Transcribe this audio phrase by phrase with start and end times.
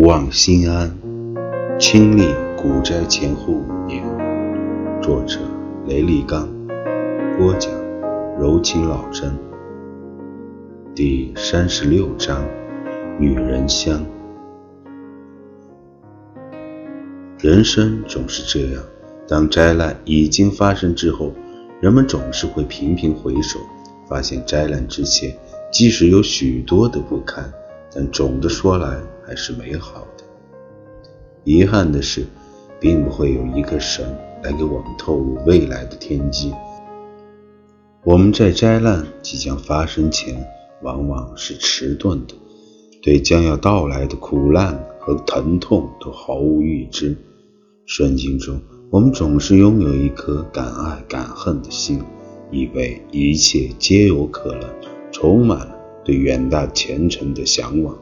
[0.00, 0.90] 勿忘心安，
[1.78, 2.26] 亲历
[2.56, 4.02] 古斋前后五年。
[5.02, 5.38] 作者：
[5.86, 6.48] 雷立刚，
[7.36, 7.70] 播讲：
[8.38, 9.30] 柔情老真。
[10.94, 12.42] 第三十六章：
[13.18, 14.02] 女人香。
[17.38, 18.82] 人生总是这样，
[19.28, 21.30] 当灾难已经发生之后，
[21.78, 23.58] 人们总是会频频回首，
[24.08, 25.36] 发现灾难之前，
[25.70, 27.52] 即使有许多的不堪，
[27.94, 28.98] 但总的说来。
[29.30, 30.24] 还是美好的。
[31.44, 32.26] 遗憾的是，
[32.80, 34.04] 并不会有一个神
[34.42, 36.52] 来给我们透露未来的天机。
[38.02, 40.44] 我们在灾难即将发生前，
[40.82, 42.34] 往往是迟钝的，
[43.00, 47.16] 对将要到来的苦难和疼痛都毫无预知。
[47.86, 52.02] 顺境中，我们总是拥有一颗敢爱敢恨的心，
[52.50, 54.68] 以为一切皆有可能，
[55.12, 57.96] 充满了对远大前程的向往。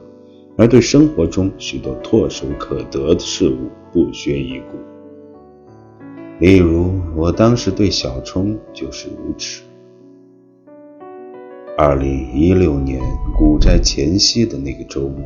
[0.58, 4.76] 而对生活中许多唾手可得的事物不屑一顾，
[6.40, 9.62] 例如我当时对小冲就是如此。
[11.76, 13.00] 二零一六年
[13.36, 15.24] 股灾前夕的那个周末，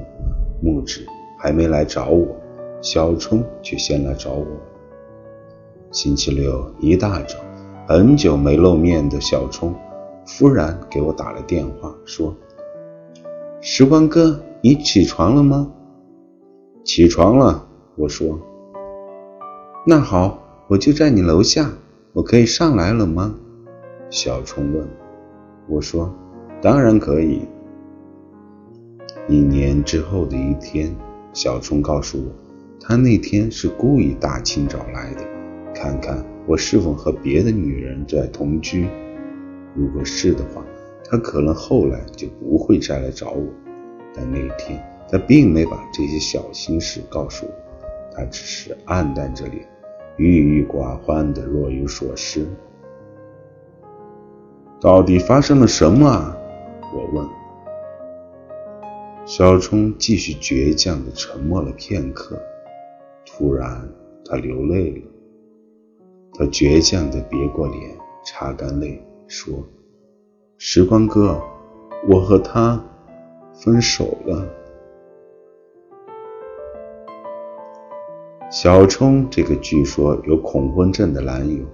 [0.63, 1.01] 木子
[1.39, 2.29] 还没来找我，
[2.83, 4.47] 小冲却先来找我。
[5.93, 7.39] 星期六一大早，
[7.89, 9.75] 很久没露面的小冲
[10.27, 12.37] 忽然给我打了电话，说
[13.63, 15.73] ：“时光哥。”你起床了吗？
[16.85, 18.39] 起床了，我说。
[19.85, 21.69] 那好，我就在你楼下，
[22.13, 23.35] 我可以上来了吗？
[24.09, 24.87] 小冲问。
[25.67, 26.15] 我说，
[26.61, 27.43] 当然可以。
[29.27, 30.95] 一年之后的一天，
[31.33, 32.31] 小冲告诉我，
[32.81, 35.25] 他那天是故意大清早来的，
[35.75, 38.87] 看看我是否和别的女人在同居。
[39.75, 40.65] 如果是的话，
[41.11, 43.45] 他可能后来就不会再来找我。
[44.15, 47.53] 但那天，他并没把这些小心事告诉我，
[48.15, 49.67] 他只是暗淡着脸，
[50.17, 52.47] 郁郁寡欢的若有所思。
[54.81, 56.37] 到底发生了什么啊？
[56.95, 57.29] 我问。
[59.25, 62.37] 小冲继续倔强的沉默了片刻，
[63.25, 63.89] 突然
[64.25, 65.03] 他流泪了。
[66.35, 69.55] 他倔强的别过脸，擦干泪，说
[70.59, 71.41] ：“时光哥，
[72.09, 72.85] 我和他……”
[73.55, 74.49] 分手了。
[78.51, 81.65] 小冲这个据说有恐婚症的男友，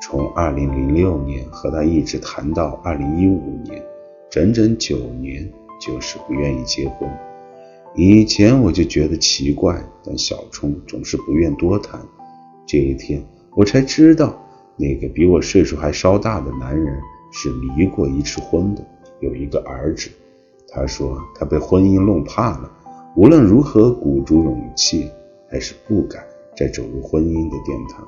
[0.00, 3.82] 从二零零六年和他一直谈到二零一五年，
[4.30, 7.10] 整整九年，就是不愿意结婚。
[7.96, 12.00] 以前我就觉得奇怪，但小冲总是不愿多谈。
[12.64, 13.20] 这一天，
[13.56, 14.40] 我才知道，
[14.76, 16.96] 那个比我岁数还稍大的男人
[17.32, 18.86] 是离过一次婚的，
[19.18, 20.08] 有一个儿子。
[20.72, 22.70] 他说：“他被婚姻弄怕了，
[23.16, 25.10] 无论如何鼓足勇气，
[25.50, 26.24] 还是不敢
[26.56, 28.06] 再走入婚姻的殿堂。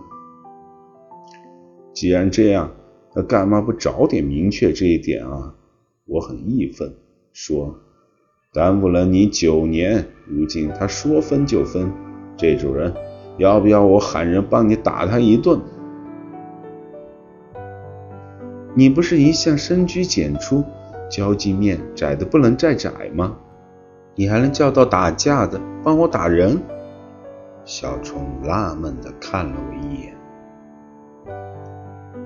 [1.92, 2.70] 既然这样，
[3.12, 5.54] 他干嘛不早点明确这一点啊？”
[6.06, 6.94] 我很义愤，
[7.32, 7.74] 说
[8.54, 11.92] ：“耽误了你九年，如今他说分就分，
[12.36, 12.94] 这种人，
[13.38, 15.60] 要不要我喊人帮你打他一顿？
[18.74, 20.62] 你不是一向深居简出？”
[21.12, 23.36] 交际面窄的不能再窄吗？
[24.14, 26.58] 你还能叫到打架的帮我打人？
[27.66, 30.14] 小冲纳闷的看了我一眼。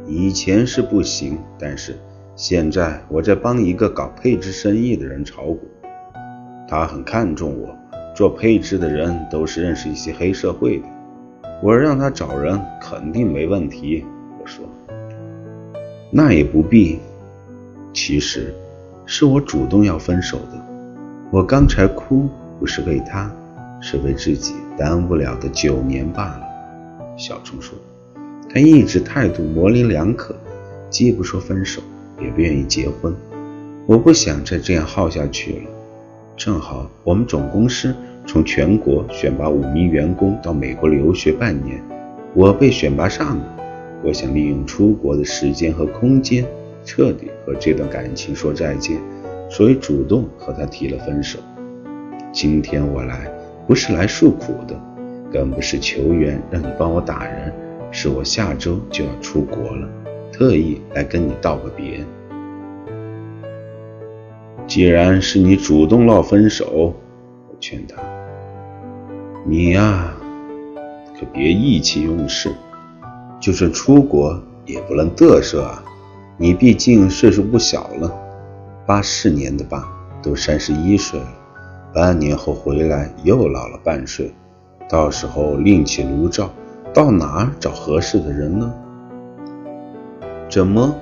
[0.07, 1.97] 以前是不行，但是
[2.37, 5.63] 现在我在帮一个搞配置生意的人炒股，
[6.69, 7.77] 他很看重我。
[8.15, 10.87] 做配置的人都是认识一些黑社会的，
[11.61, 14.07] 我让他找人肯定没问题。
[14.41, 14.65] 我说，
[16.13, 17.01] 那也不必。
[17.93, 18.55] 其实。
[19.09, 20.61] 是我主动要分手的，
[21.31, 22.29] 我刚才哭
[22.59, 23.31] 不是为他，
[23.81, 26.43] 是为自己耽误了的九年罢了。
[27.17, 27.79] 小冲说，
[28.53, 30.35] 他一直态度模棱两可，
[30.91, 31.81] 既不说分手，
[32.21, 33.15] 也不愿意结婚。
[33.87, 35.71] 我不想再这样耗下去了。
[36.37, 37.95] 正好我们总公司
[38.27, 41.81] 从全国选拔五名员工到美国留学半年，
[42.35, 43.57] 我被选拔上了。
[44.03, 46.45] 我想利用出国的时间和空间。
[46.87, 48.97] 彻底和这段感情说再见，
[49.51, 51.41] 所以主动和他提了分手。
[52.33, 53.29] 今天我来
[53.67, 54.81] 不是来诉苦的，
[55.33, 57.53] 更不是求援让你帮我打人，
[57.91, 59.89] 是我下周就要出国了，
[60.33, 62.05] 特意来跟你道个别。
[64.65, 66.95] 既然是你主动闹分手，
[67.49, 68.01] 我劝他，
[69.45, 70.15] 你呀，
[71.19, 72.49] 可别意气用事，
[73.41, 75.83] 就算出国也不能得瑟啊。
[76.39, 78.13] 你毕竟岁数不小了，
[78.85, 79.89] 八四年的吧，
[80.23, 81.27] 都三十一岁了，
[81.95, 84.35] 半年后回来又老了半岁，
[84.87, 86.51] 到时候另起炉灶，
[86.93, 88.71] 到哪找合适的人呢？
[90.51, 90.95] 怎么，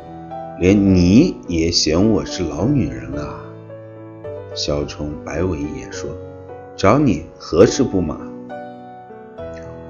[0.61, 3.41] 连你也嫌我是老女人啊？
[4.55, 6.09] 小冲白我一眼说
[6.79, 8.17] ：“找你合适不嘛？”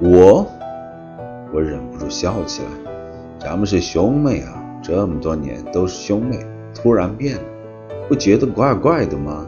[0.01, 0.47] 我，
[1.53, 2.69] 我忍不住笑起来。
[3.39, 6.39] 咱们是兄妹啊，这么多年都是兄妹，
[6.75, 7.43] 突然变了，
[8.07, 9.47] 不觉得怪怪的吗？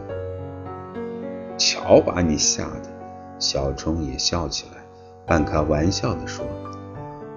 [1.59, 2.89] 瞧把你吓的！
[3.37, 4.81] 小冲也笑起来，
[5.27, 6.43] 半开玩笑地说：“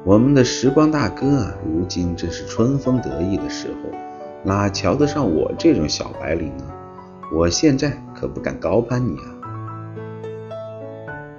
[0.02, 3.91] 我们的时光大哥啊，如今正是春风得意的时候，
[4.43, 6.64] 哪瞧得上我这种小白领呢？
[7.31, 9.29] 我现在可不敢高攀你啊！”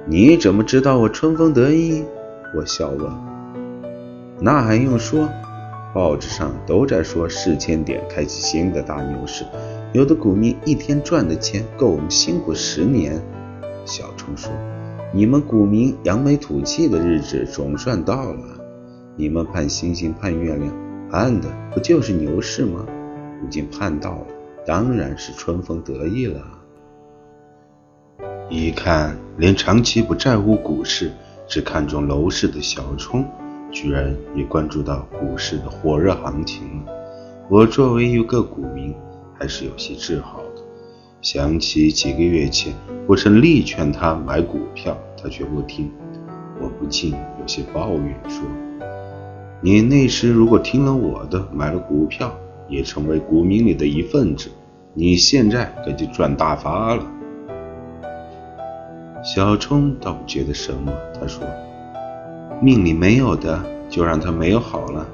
[0.06, 2.06] 你怎么知道我春风得意？
[2.56, 3.12] 我笑问。
[4.40, 5.28] 那还用说？
[5.94, 9.44] 报纸上都在说四千点开启新的大牛市，
[9.92, 13.22] 有的股民一天赚的钱够我们辛苦十年。
[13.84, 14.50] 小冲说
[15.12, 18.44] ：“你们股民扬眉吐气的日子总算到了，
[19.18, 20.74] 你们盼星星盼月亮，
[21.12, 22.86] 盼的不就是牛市吗？
[23.42, 24.28] 如今盼到了，
[24.66, 26.42] 当然是春风得意了。”
[28.50, 31.12] 一看，连长期不在乎股市，
[31.48, 33.26] 只看重楼市的小冲，
[33.72, 36.92] 居然也关注到股市的火热行情了。
[37.50, 38.94] 我作为一个股民，
[39.38, 40.62] 还是有些自豪的。
[41.22, 42.74] 想起几个月前，
[43.08, 45.92] 我曾力劝他买股票，他却不听，
[46.60, 48.44] 我不禁有些抱怨说
[49.62, 52.34] ：“你那时如果听了我的，买了股票，
[52.68, 54.50] 也成为股民里的一份子，
[54.94, 57.06] 你现在可就赚大发了。”
[59.24, 61.44] 小冲倒不觉得什么，他说
[62.64, 63.60] ：“命里没有的，
[63.90, 65.08] 就让它没有好了。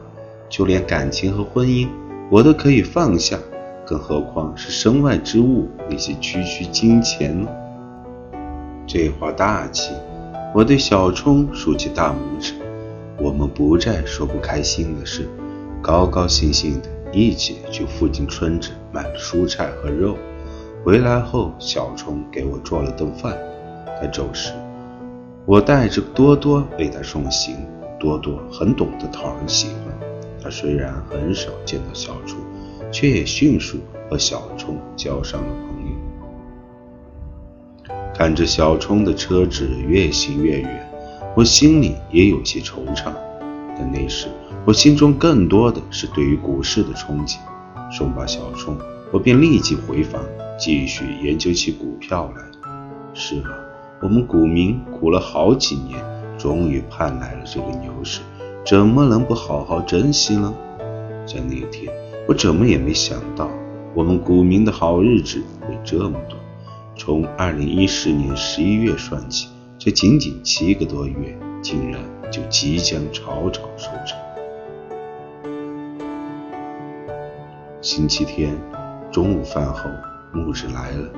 [0.49, 1.87] 就连感情和婚姻，
[2.29, 3.39] 我都可以放下，
[3.85, 7.47] 更何况是身外之物，那些区区金钱呢？”
[8.85, 9.93] 这话大气，
[10.53, 12.53] 我对小冲竖起大拇指。
[13.17, 15.25] 我们不再说不开心的事，
[15.81, 20.17] 高高兴兴的一起去附近村子买了蔬菜和肉。
[20.83, 23.37] 回来后，小冲给我做了顿饭。
[24.01, 24.51] 他走时，
[25.47, 27.55] 我带着多多为他送行。
[27.97, 29.77] 多多很懂得讨人喜欢。
[30.43, 32.37] 他虽然很少见到小冲，
[32.91, 33.77] 却也迅速
[34.09, 35.95] 和小冲交上了朋友。
[38.13, 40.91] 看着小冲的车子越行越远，
[41.33, 43.13] 我心里也有些惆怅。
[43.75, 44.27] 但那时
[44.65, 47.37] 我心中更多的是对于股市的憧憬。
[47.89, 48.77] 送罢小冲，
[49.11, 50.21] 我便立即回房，
[50.59, 52.41] 继续研究起股票来。
[53.13, 53.66] 是啊。
[53.99, 55.99] 我们股民苦了好几年，
[56.37, 58.21] 终于盼来了这个牛市，
[58.63, 60.53] 怎么能不好好珍惜呢？
[61.25, 61.91] 在那天，
[62.27, 63.49] 我怎么也没想到，
[63.95, 66.39] 我们股民的好日子会这么短。
[66.95, 69.49] 从二零一四年十一月算起，
[69.79, 71.99] 这仅仅七个多月，竟然
[72.29, 74.19] 就即将草草收场。
[77.81, 78.55] 星期天
[79.11, 79.89] 中午饭后，
[80.31, 81.09] 木子来了，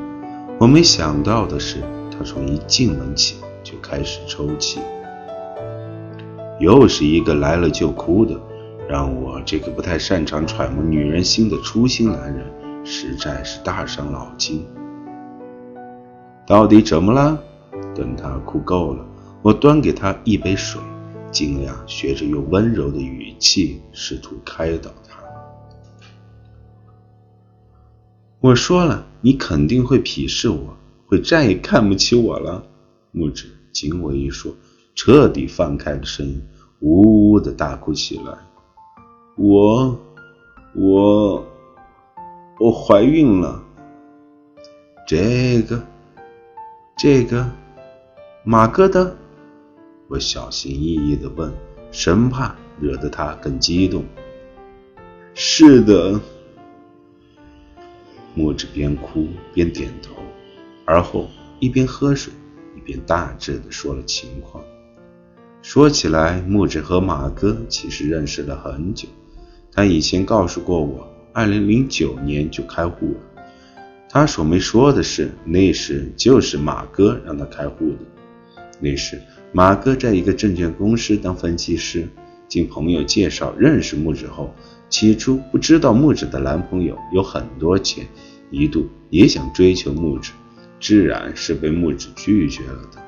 [0.57, 1.83] 我没想到的是。
[2.19, 4.81] 他从一进门起就开始抽泣，
[6.59, 8.37] 又是一个来了就哭的，
[8.89, 12.45] 让我这个不太擅长揣摩女人心的粗心男人
[12.83, 14.65] 实在是大伤脑筋。
[16.45, 17.41] 到底怎么了？
[17.95, 19.05] 等他哭够了，
[19.41, 20.81] 我端给他一杯水，
[21.31, 25.23] 尽量学着用温柔的语气试图开导他。
[28.41, 30.75] 我说了，你肯定会鄙视我。
[31.09, 32.63] 会再也看不起我了。
[33.11, 34.55] 木子惊我一说，
[34.93, 36.39] 彻底放开了声音，
[36.81, 38.37] 呜呜的大哭起来。
[39.35, 39.99] 我，
[40.75, 41.43] 我，
[42.59, 43.63] 我怀孕了。
[45.07, 45.83] 这个，
[46.95, 47.49] 这个，
[48.43, 49.17] 马哥的。
[50.09, 51.51] 我小心翼翼的问，
[51.91, 54.05] 生怕惹得他更激动。
[55.33, 56.21] 是的。
[58.35, 60.13] 木子边哭边点头。
[60.89, 61.29] 而后
[61.59, 62.33] 一边喝水，
[62.75, 64.63] 一边大致的说了情况。
[65.61, 69.07] 说起来，木子和马哥其实认识了很久。
[69.71, 73.43] 他以前告诉过我，二零零九年就开户了。
[74.09, 78.63] 他所没说的是，那时就是马哥让他开户的。
[78.79, 82.09] 那时马哥在一个证券公司当分析师，
[82.47, 84.51] 经朋友介绍认识木子后，
[84.89, 88.07] 起初不知道木子的男朋友有很多钱，
[88.49, 90.31] 一度也想追求木子。
[90.79, 93.01] 自然是被木子拒绝了的。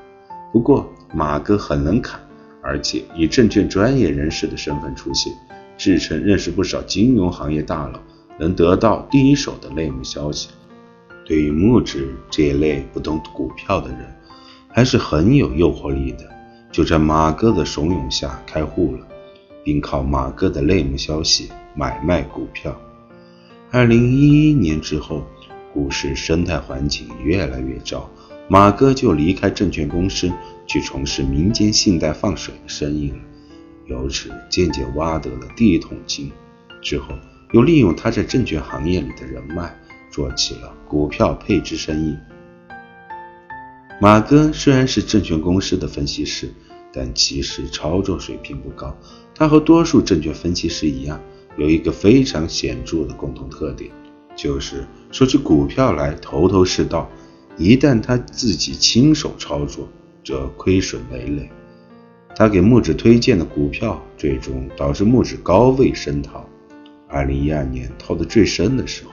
[0.52, 2.20] 不过马哥很能侃，
[2.62, 5.32] 而且以证券专业人士的身份出现，
[5.78, 7.98] 自称认识不少金融行业大佬，
[8.38, 10.48] 能得到第一手的内幕消息。
[11.24, 13.98] 对于木质这一类不懂股票的人，
[14.68, 16.30] 还是很有诱惑力的。
[16.70, 19.06] 就在马哥的怂恿下开户了，
[19.62, 22.74] 并靠马哥的内幕消息买卖股票。
[23.70, 25.22] 二零一一年之后，
[25.72, 28.10] 股市生态环境越来越糟，
[28.48, 30.30] 马哥就离开证券公司，
[30.66, 33.16] 去从事民间信贷放水的生意了，
[33.86, 36.30] 由此渐渐挖得了第一桶金。
[36.82, 37.14] 之后，
[37.52, 39.74] 又利用他在证券行业里的人脉，
[40.10, 42.16] 做起了股票配置生意。
[44.00, 46.52] 马哥虽然是证券公司的分析师，
[46.92, 48.96] 但其实操作水平不高。
[49.34, 51.20] 他和多数证券分析师一样，
[51.56, 53.90] 有一个非常显著的共同特点，
[54.34, 57.08] 就是说起股票来头头是道。
[57.58, 59.86] 一旦他自己亲手操作，
[60.24, 61.50] 则亏损累累。
[62.34, 66.48] 他给木子推荐的股票，最终导致木子高位深套。
[67.08, 69.10] 二零一二年套得最深的时候，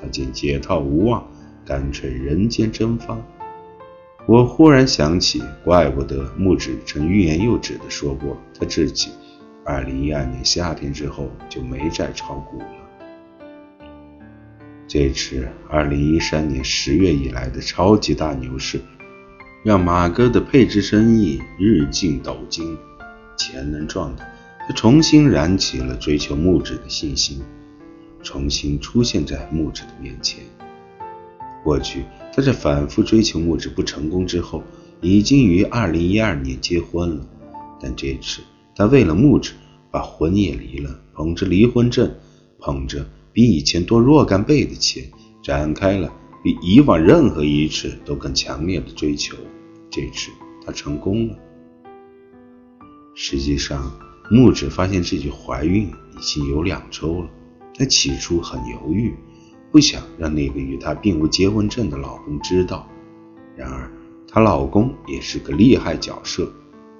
[0.00, 1.26] 他见解套无望，
[1.66, 3.18] 干脆人间蒸发。
[4.26, 9.10] 我忽然想起，怪不得木子曾欲言又止地说过，他自己
[9.64, 12.81] 二零一二年夏天之后就没再炒股了。
[14.92, 18.78] 这次二零一三年十月以来的超级大牛市，
[19.62, 22.76] 让马哥的配置生意日进斗金，
[23.38, 24.26] 钱能赚的，
[24.68, 27.40] 他重新燃起了追求木质的信心，
[28.22, 30.44] 重新出现在木质的面前。
[31.64, 34.62] 过去，他在反复追求木质不成功之后，
[35.00, 37.26] 已经于二零一二年结婚了。
[37.80, 38.42] 但这次，
[38.76, 39.52] 他为了木质，
[39.90, 42.14] 把婚也离了，捧着离婚证，
[42.58, 45.10] 捧着比以前多若干倍的钱，
[45.42, 46.12] 展开了
[46.42, 49.36] 比以往任何一次都更强烈的追求。
[49.90, 50.30] 这次，
[50.64, 51.36] 他成功了。
[53.14, 53.92] 实际上，
[54.30, 57.28] 木质发现自己怀孕已经有两周了，
[57.74, 59.14] 他起初很犹豫。
[59.70, 62.86] 不想让那个与她并无结婚证的老公知道。
[63.56, 63.90] 然而，
[64.28, 66.52] 她老公也是个厉害角色，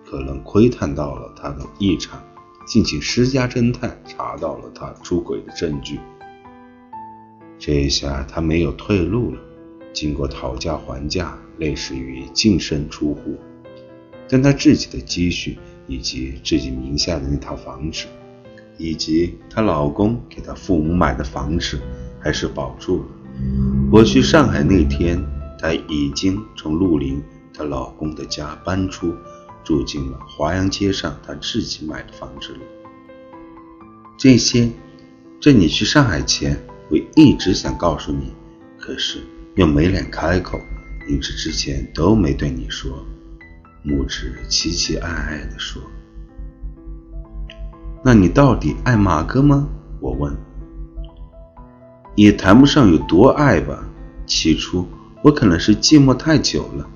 [0.06, 2.18] 可能窥探到了她的异常，
[2.66, 6.00] 竟请私家侦探查到了她出轨的证据。
[7.64, 9.38] 这一下她没有退路了。
[9.92, 13.38] 经过讨价还价，类似于净身出户，
[14.28, 18.06] 但她自己的积蓄以及自己名下的那套房子，
[18.78, 21.80] 以及她老公给她父母买的房子。
[22.24, 23.06] 还是保住了。
[23.90, 25.20] 我去上海那天，
[25.58, 27.20] 她已经从陆林
[27.52, 29.12] 她老公的家搬出，
[29.64, 32.60] 住进了华阳街上她自己买的房子里。
[34.16, 34.70] 这些，
[35.40, 36.56] 在你去上海前，
[36.92, 38.34] 我一直想告诉你，
[38.78, 39.20] 可是
[39.54, 40.60] 又没脸开口，
[41.08, 43.02] 因此之前都没对你说。
[43.82, 45.80] 木子期期艾艾地说
[48.04, 49.66] ：“那你到底爱马哥吗？”
[50.00, 50.36] 我问。
[52.14, 53.88] 也谈不上有多爱吧。
[54.26, 54.86] 起初
[55.22, 56.86] 我可能是寂寞太久了，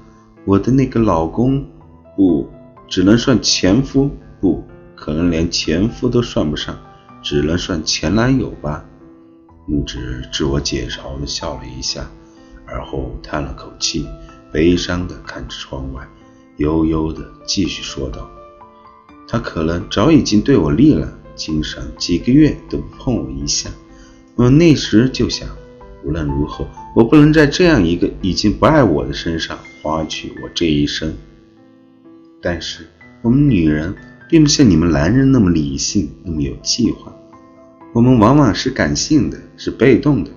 [0.44, 1.66] 我的那个老公，
[2.14, 2.46] 不，
[2.86, 4.10] 只能算前夫，
[4.42, 4.62] 不
[4.94, 6.78] 可能连前夫都算不上，
[7.22, 8.84] 只能算前男友吧。
[9.66, 12.08] 木子自我解嘲的笑了一下，
[12.64, 14.06] 而后叹了口气，
[14.52, 16.08] 悲伤的看着窗外，
[16.58, 18.30] 悠悠的继续说道
[19.26, 23.68] ：“他可能早已经对我立了，经常几个月都不碰我一下。”
[24.36, 25.48] 我那时就想，
[26.04, 31.12] 无论如何，我不能在这样一个已经不爱我的身上花去我这一生。
[32.40, 32.86] 但是，
[33.22, 33.92] 我们女人
[34.28, 37.12] 并不像你们男人那么理性，那么有计划。
[37.96, 40.30] 我们往往是感性的，是被动的。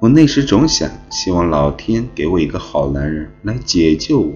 [0.00, 4.32] 我那时总想，希望老天给我一个好男人来解救我。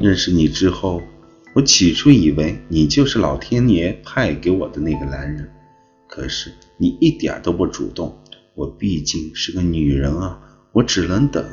[0.00, 1.00] 认识你之后，
[1.54, 5.48] 我起初以为你就是老天爷派给我的那个男人。
[6.08, 8.18] 可是你一点都不主动，
[8.56, 10.36] 我毕竟是个女人啊，
[10.72, 11.44] 我只能等，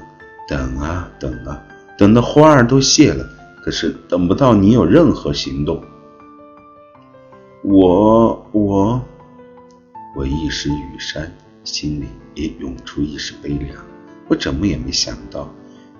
[0.50, 1.63] 等啊等啊，
[1.95, 3.24] 等的花儿都谢了，
[3.63, 5.79] 可是等不到你有任何行动。
[7.63, 9.00] 我我
[10.15, 11.32] 我一时雨山，
[11.63, 12.05] 心里
[12.36, 13.84] 也涌出一丝悲凉。
[14.27, 15.53] 我怎么也没想到，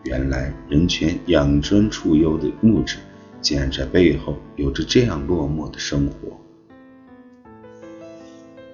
[0.04, 2.98] 原来人权养尊处优的木质，
[3.42, 6.40] 竟然在背后有着这样落寞的生活。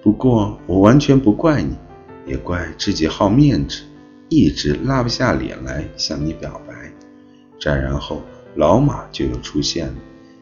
[0.01, 1.75] 不过我完全不怪你，
[2.25, 3.81] 也怪自己好面子，
[4.27, 6.73] 一直拉不下脸来向你表白。
[7.61, 8.21] 再然后，
[8.55, 9.95] 老马就又出现了。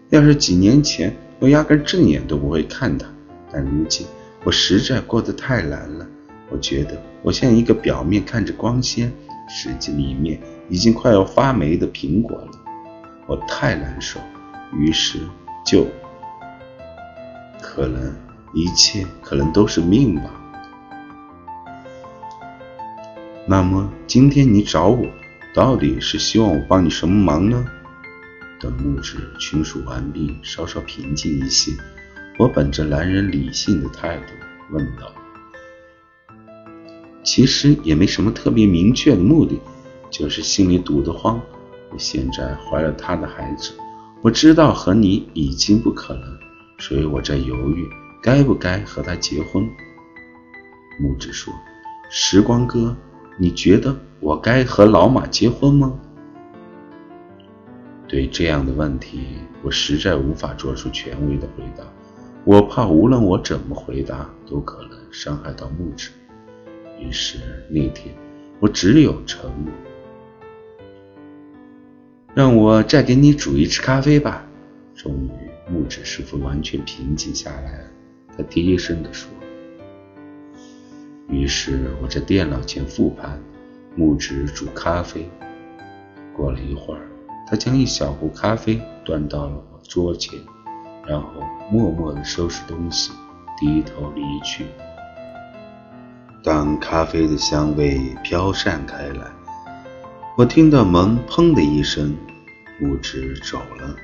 [0.10, 3.08] 要是几年前，我压根正眼都不会看他。
[3.52, 4.06] 但如今，
[4.48, 6.08] 我实在过得太难了。
[6.50, 9.12] 我觉得我像一个表面看着光鲜，
[9.50, 10.40] 实际里面
[10.70, 12.52] 已经快要发霉的苹果了。
[13.26, 14.22] 我太难受，
[14.74, 15.20] 于是
[15.66, 15.86] 就
[17.62, 18.16] 可能。
[18.54, 20.32] 一切可能都是命吧。
[23.46, 25.06] 那么今天你找我，
[25.54, 27.66] 到底是希望我帮你什么忙呢？
[28.58, 31.74] 等木子倾诉完毕，稍稍平静一些，
[32.38, 34.34] 我本着男人理性的态度
[34.70, 35.12] 问道
[37.26, 39.60] ：“其实也没什么特别明确的目的，
[40.12, 41.42] 就是心里堵得慌。
[41.90, 43.74] 我现在怀了他的孩子，
[44.22, 46.38] 我知道和你已经不可能，
[46.78, 47.90] 所以我在犹豫
[48.22, 49.68] 该不该和他结婚。”
[51.02, 51.52] 木子说
[52.12, 52.96] ：“时光哥，
[53.40, 56.00] 你觉得我该和老马结婚吗？”
[58.08, 61.84] 对这样的问题，我实在无法做出权威的回答。
[62.48, 66.12] 我怕无论我怎么回答，都可能伤害到木子。
[66.98, 67.40] 于是
[67.70, 68.16] 那天，
[68.62, 69.74] 我只有沉默。
[72.34, 74.48] 让我再给你煮一次咖啡吧。
[74.96, 75.30] 终于，
[75.70, 77.88] 木子师傅完全平静下来了。
[78.38, 79.30] 他低声地说。
[81.28, 83.38] 于是我在电脑前复盘，
[83.94, 85.30] 木子煮咖啡。
[86.34, 87.02] 过了一会儿。
[87.46, 90.40] 他将一小壶咖啡端到了我桌前，
[91.08, 91.28] 然后
[91.72, 93.12] 默默地收拾东西，
[93.58, 94.66] 低头离去。
[96.44, 99.32] 当咖啡的香味飘散开来，
[100.38, 102.16] 我听到门砰的一声，
[102.80, 103.96] 木子走了。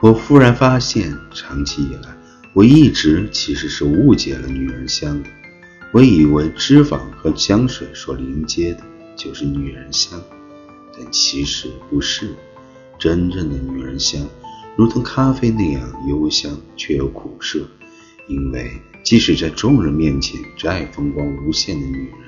[0.00, 2.08] 我忽然发现，长期以来，
[2.52, 5.28] 我一直其实是误解了女人香的。
[5.92, 8.82] 我以为脂肪和香水所连接的
[9.14, 10.20] 就是女人香。
[10.96, 12.34] 但其实不是，
[12.98, 14.20] 真正的女人香，
[14.76, 17.66] 如同咖啡那样幽香，却有苦涩。
[18.28, 18.70] 因为
[19.04, 22.18] 即使在众人面前再风光无限的女人，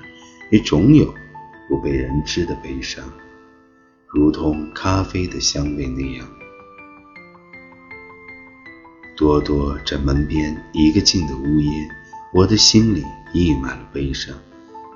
[0.50, 1.14] 也总有
[1.68, 3.04] 不被人知的悲伤，
[4.08, 6.28] 如同咖啡的香味那样。
[9.16, 11.88] 多多在门边一个劲的呜咽，
[12.32, 14.36] 我的心里溢满了悲伤，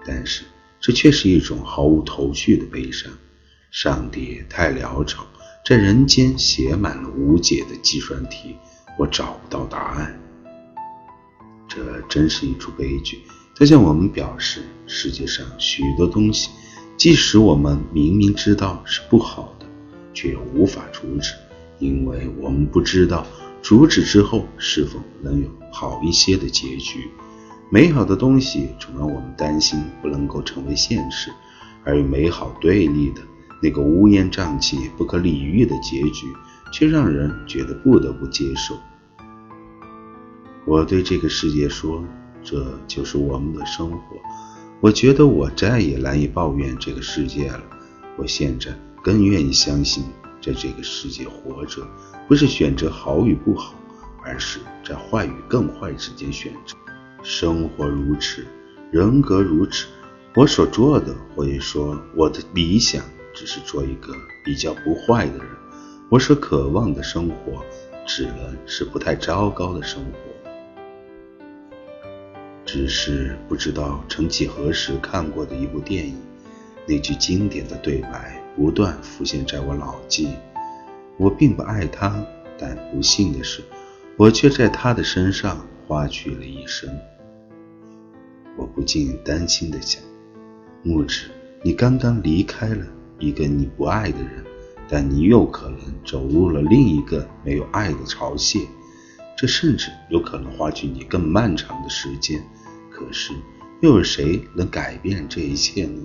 [0.04, 0.42] 但是
[0.80, 3.10] 这却是一种毫无头绪的悲伤。
[3.70, 5.26] 上帝太潦草，
[5.64, 8.56] 在人间写满了无解的计算题，
[8.98, 10.18] 我找不到答案。
[11.68, 13.20] 这真是一出悲剧。
[13.54, 16.48] 它向我们表示，世界上许多东西，
[16.96, 19.66] 即使我们明明知道是不好的，
[20.14, 21.34] 却又无法阻止，
[21.78, 23.26] 因为我们不知道
[23.60, 27.10] 阻止之后是否能有好一些的结局。
[27.70, 31.30] 美好的东西总让我们担心不能够成为现实，
[31.84, 33.20] 而与美好对立的。
[33.60, 36.26] 那个乌烟瘴气、不可理喻的结局，
[36.72, 38.76] 却让人觉得不得不接受。
[40.64, 42.04] 我对这个世界说
[42.44, 43.98] ：“这就是我们的生活。”
[44.80, 47.62] 我觉得我再也难以抱怨这个世界了。
[48.16, 48.70] 我现在
[49.02, 50.04] 更愿意相信，
[50.40, 51.84] 在这个世界活着，
[52.28, 53.74] 不是选择好与不好，
[54.22, 56.76] 而是在坏与更坏之间选择。
[57.24, 58.46] 生活如此，
[58.92, 59.86] 人格如此，
[60.36, 63.02] 我所做的，或者说我的理想。
[63.38, 64.12] 只是做一个
[64.44, 65.46] 比较不坏的人，
[66.08, 67.64] 我所渴望的生活，
[68.04, 70.18] 只能是不太糟糕的生活。
[72.66, 76.16] 只是不知道曾几何时看过的一部电影，
[76.84, 80.30] 那句经典的对白不断浮现在我脑际。
[81.16, 82.20] 我并不爱他，
[82.58, 83.62] 但不幸的是，
[84.16, 86.90] 我却在他的身上花去了一生。
[88.56, 90.02] 我不禁担心的想：
[90.82, 91.26] 木子，
[91.62, 92.84] 你刚刚离开了。
[93.18, 94.44] 一个你不爱的人，
[94.88, 98.60] 但你又可能走入了另一个没有爱的巢穴，
[99.36, 102.42] 这甚至有可能花去你更漫长的时间。
[102.90, 103.32] 可是，
[103.80, 106.02] 又有谁能改变这一切呢？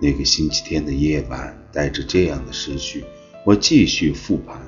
[0.00, 3.04] 那个星期天的夜晚，带着这样的思绪，
[3.44, 4.60] 我继续复盘。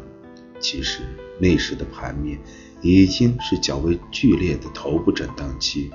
[0.61, 1.01] 其实
[1.39, 2.39] 那时的盘面
[2.83, 5.91] 已经是较为剧烈的头部震荡期。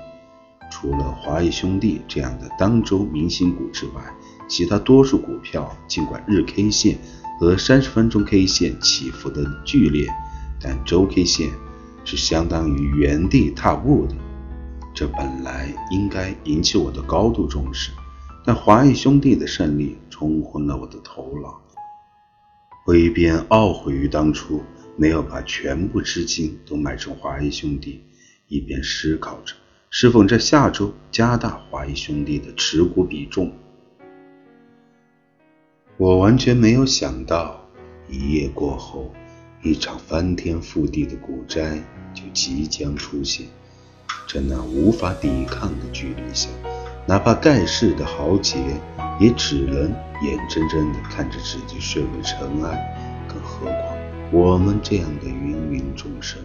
[0.78, 4.14] 除了华谊兄弟这样的当周明星股之外，
[4.46, 6.98] 其他多数股票尽管日 K 线
[7.40, 10.06] 和三十分钟 K 线起伏的剧烈，
[10.60, 11.48] 但周 K 线
[12.04, 14.14] 是相当于原地踏步的。
[14.92, 17.90] 这本来应该引起我的高度重视，
[18.44, 21.58] 但华谊兄弟的胜利冲昏了我的头脑。
[22.86, 24.62] 我一边懊悔于当初
[24.94, 28.04] 没有把全部资金都买成华谊兄弟，
[28.46, 29.54] 一边思考着。
[29.98, 33.50] 是否在下周加大华谊兄弟的持股比重？
[35.96, 37.66] 我完全没有想到，
[38.06, 39.10] 一夜过后，
[39.62, 41.82] 一场翻天覆地的股灾
[42.12, 43.46] 就即将出现。
[44.28, 46.50] 在那无法抵抗的距离下，
[47.06, 48.58] 哪怕盖世的豪杰，
[49.18, 49.90] 也只能
[50.22, 53.26] 眼睁睁地看着自己碎为尘埃。
[53.26, 53.96] 更何况
[54.30, 56.38] 我们这样的芸芸众生。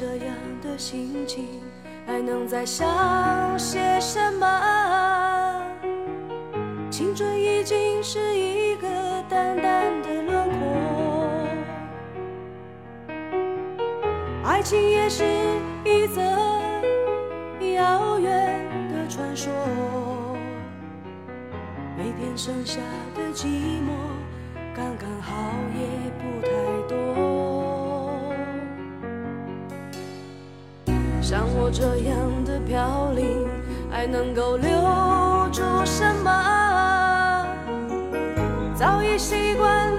[0.00, 0.32] 这样
[0.62, 1.60] 的心情，
[2.06, 4.46] 还能再想些什么？
[6.88, 8.86] 青春已经是一个
[9.28, 10.68] 淡淡的轮廓，
[14.44, 15.24] 爱情也是
[15.84, 16.22] 一则
[17.74, 19.52] 遥远的传说。
[21.96, 22.78] 每天剩下
[23.16, 23.46] 的寂
[23.82, 23.90] 寞，
[24.76, 25.34] 刚刚好，
[25.74, 26.48] 也不太
[26.86, 27.47] 多。
[31.28, 33.46] 像我这样的飘零，
[33.90, 34.70] 还能够留
[35.52, 37.46] 住什么？
[38.74, 39.97] 早已习惯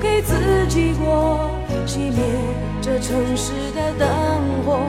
[0.00, 1.50] 给自己过，
[1.86, 2.16] 熄灭
[2.80, 4.08] 这城市的灯
[4.64, 4.80] 火，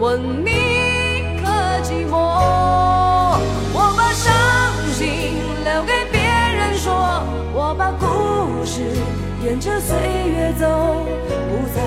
[0.00, 1.48] 问你可
[1.82, 2.14] 寂寞？
[3.74, 4.32] 我把伤
[4.92, 6.92] 心留给别人说，
[7.52, 8.82] 我把故事
[9.44, 10.66] 沿着岁月走，
[11.28, 11.82] 不再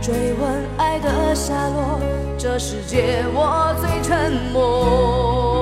[0.00, 2.00] 追问爱的下落，
[2.38, 5.55] 这世界我最沉默。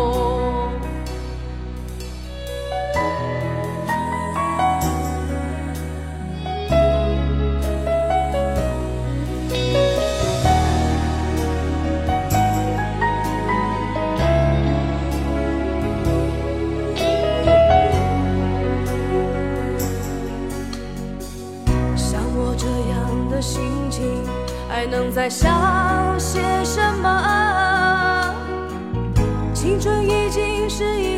[25.25, 28.35] 在想些什么？
[29.55, 31.14] 青春已经是一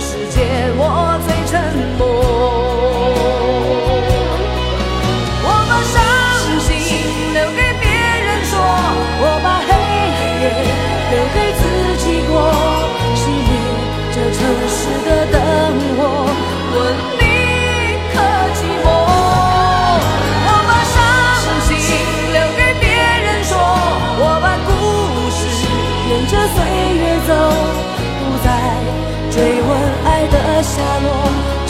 [0.00, 0.40] 世界
[0.78, 1.60] 我最沉
[1.98, 2.59] 默。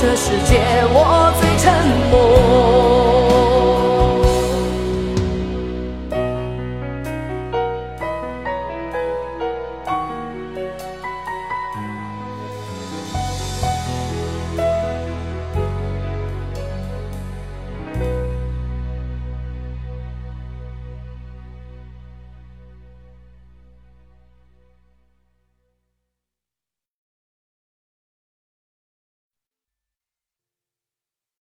[0.02, 0.62] 这世界
[0.94, 1.70] 我最沉
[2.10, 2.59] 默。